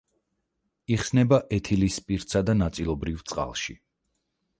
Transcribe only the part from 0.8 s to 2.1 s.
იხსნება ეთილის